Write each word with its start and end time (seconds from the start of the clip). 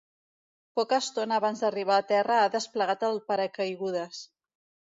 Poca 0.79 0.97
estona 1.05 1.37
abans 1.41 1.61
d’arribar 1.65 1.99
a 2.03 2.07
terra 2.13 2.39
ha 2.45 2.49
desplegat 2.57 3.07
el 3.11 3.23
paracaigudes. 3.31 4.27